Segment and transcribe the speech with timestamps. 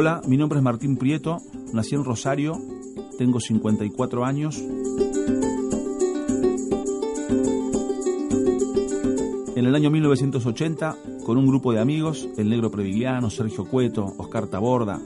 [0.00, 1.42] Hola, mi nombre es Martín Prieto,
[1.74, 2.58] nací en Rosario,
[3.18, 4.56] tengo 54 años.
[9.56, 14.46] En el año 1980, con un grupo de amigos, el Negro Previgliano, Sergio Cueto, Oscar
[14.46, 14.98] Taborda,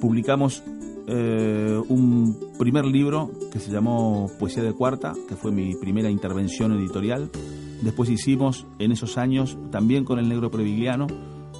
[0.00, 0.62] publicamos
[1.08, 6.70] eh, un primer libro que se llamó Poesía de Cuarta, que fue mi primera intervención
[6.70, 7.30] editorial.
[7.82, 11.08] Después hicimos en esos años, también con el Negro Previgliano,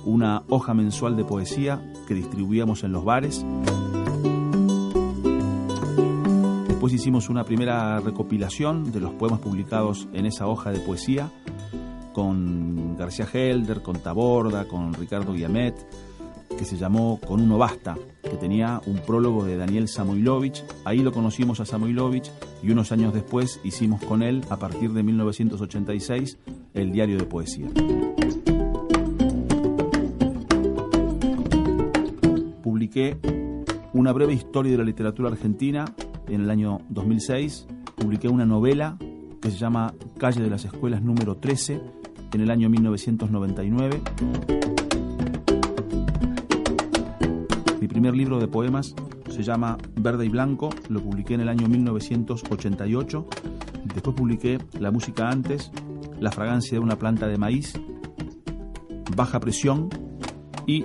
[0.04, 3.44] una hoja mensual de poesía que distribuíamos en los bares.
[6.69, 11.30] Después hicimos una primera recopilación de los poemas publicados en esa hoja de poesía
[12.12, 15.75] con García Helder, con Taborda, con Ricardo Guiamet,
[16.56, 20.64] que se llamó Con uno basta, que tenía un prólogo de Daniel Samoilovich.
[20.84, 22.30] Ahí lo conocimos a Samoilovich
[22.62, 26.38] y unos años después hicimos con él, a partir de 1986,
[26.72, 27.66] el diario de poesía.
[32.95, 33.19] Publiqué
[33.92, 35.84] una breve historia de la literatura argentina
[36.28, 37.67] en el año 2006.
[37.97, 38.97] Publiqué una novela
[39.42, 41.81] que se llama Calle de las Escuelas número 13
[42.33, 44.00] en el año 1999.
[47.81, 48.95] Mi primer libro de poemas
[49.28, 53.27] se llama Verde y Blanco, lo publiqué en el año 1988.
[53.92, 55.72] Después publiqué La música antes,
[56.20, 57.75] La fragancia de una planta de maíz,
[59.17, 59.89] Baja presión
[60.67, 60.84] y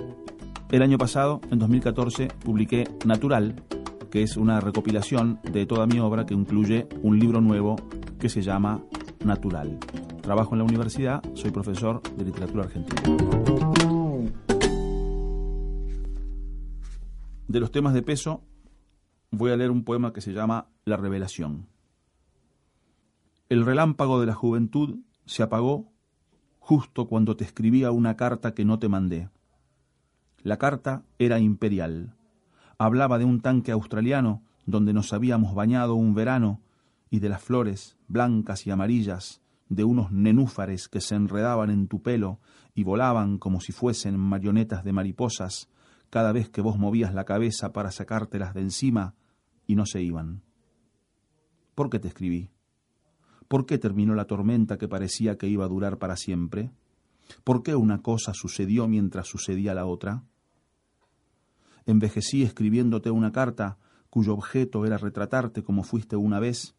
[0.70, 3.60] el año pasado, en 2014, publiqué Natural,
[4.08, 7.76] que es una recopilación de toda mi obra que incluye un libro nuevo
[8.20, 8.84] que se llama
[9.24, 9.78] Natural.
[10.22, 13.02] Trabajo en la universidad, soy profesor de literatura argentina.
[17.48, 18.44] De los temas de peso,
[19.32, 21.66] voy a leer un poema que se llama La revelación.
[23.48, 25.90] El relámpago de la juventud se apagó
[26.60, 29.30] justo cuando te escribía una carta que no te mandé
[30.42, 32.14] la carta era imperial.
[32.78, 36.60] Hablaba de un tanque australiano donde nos habíamos bañado un verano
[37.10, 42.02] y de las flores blancas y amarillas, de unos nenúfares que se enredaban en tu
[42.02, 42.40] pelo
[42.74, 45.68] y volaban como si fuesen marionetas de mariposas
[46.10, 49.14] cada vez que vos movías la cabeza para sacártelas de encima
[49.66, 50.42] y no se iban.
[51.74, 52.50] ¿Por qué te escribí?
[53.46, 56.70] ¿Por qué terminó la tormenta que parecía que iba a durar para siempre?
[57.44, 60.24] ¿Por qué una cosa sucedió mientras sucedía la otra?
[61.86, 63.78] Envejecí escribiéndote una carta
[64.10, 66.74] cuyo objeto era retratarte como fuiste una vez,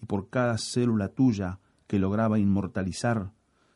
[0.00, 3.32] y por cada célula tuya que lograba inmortalizar,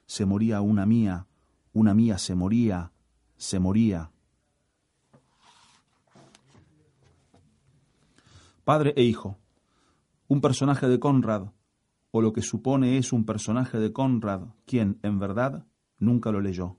[0.07, 1.27] se moría una mía,
[1.73, 2.93] una mía se moría,
[3.37, 4.11] se moría.
[8.65, 9.37] Padre e hijo,
[10.29, 11.49] un personaje de Conrad,
[12.13, 15.67] o lo que supone es un personaje de Conrad, quien, en verdad,
[15.99, 16.79] nunca lo leyó.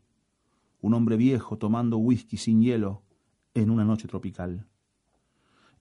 [0.81, 3.03] Un hombre viejo tomando whisky sin hielo
[3.53, 4.67] en una noche tropical.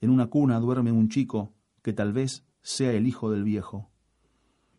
[0.00, 1.53] En una cuna duerme un chico
[1.83, 3.91] que tal vez sea el hijo del viejo.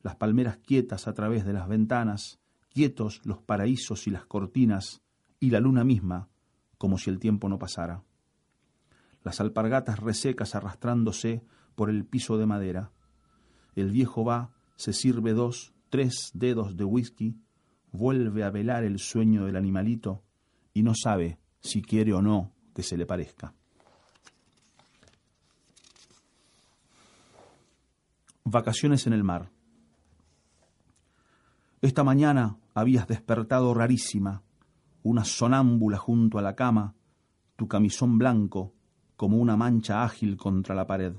[0.01, 2.39] Las palmeras quietas a través de las ventanas,
[2.69, 5.01] quietos los paraísos y las cortinas,
[5.39, 6.29] y la luna misma,
[6.77, 8.03] como si el tiempo no pasara.
[9.23, 11.43] Las alpargatas resecas arrastrándose
[11.75, 12.91] por el piso de madera.
[13.75, 17.37] El viejo va, se sirve dos, tres dedos de whisky,
[17.95, 20.23] vuelve a velar el sueño del animalito
[20.73, 23.53] y no sabe si quiere o no que se le parezca.
[28.43, 29.49] Vacaciones en el mar.
[31.81, 34.43] Esta mañana habías despertado rarísima,
[35.03, 36.93] una sonámbula junto a la cama,
[37.55, 38.73] tu camisón blanco
[39.15, 41.15] como una mancha ágil contra la pared.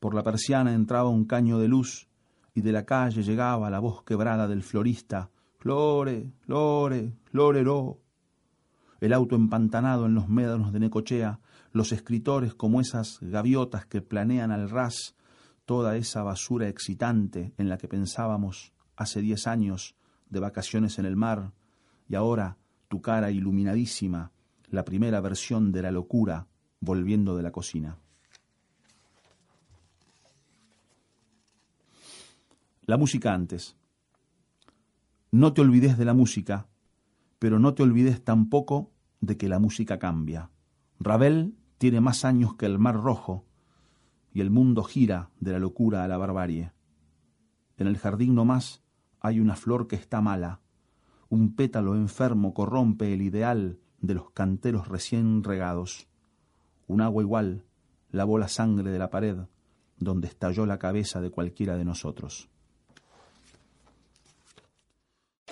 [0.00, 2.08] Por la persiana entraba un caño de luz
[2.54, 7.98] y de la calle llegaba la voz quebrada del florista Flore, Flore, Florero.
[9.00, 11.40] El auto empantanado en los médanos de Necochea,
[11.72, 15.16] los escritores como esas gaviotas que planean al ras
[15.66, 19.96] toda esa basura excitante en la que pensábamos hace diez años
[20.30, 21.52] de vacaciones en el mar,
[22.08, 22.56] y ahora
[22.88, 24.32] tu cara iluminadísima,
[24.70, 26.46] la primera versión de la locura
[26.80, 27.98] volviendo de la cocina.
[32.86, 33.76] La música antes.
[35.30, 36.68] No te olvides de la música,
[37.38, 40.50] pero no te olvides tampoco de que la música cambia.
[40.98, 43.44] Ravel tiene más años que el Mar Rojo
[44.32, 46.72] y el mundo gira de la locura a la barbarie.
[47.76, 48.82] En el jardín no más
[49.20, 50.60] hay una flor que está mala.
[51.28, 56.08] Un pétalo enfermo corrompe el ideal de los canteros recién regados.
[56.86, 57.64] Un agua igual
[58.10, 59.36] lavó la sangre de la pared
[59.98, 62.48] donde estalló la cabeza de cualquiera de nosotros.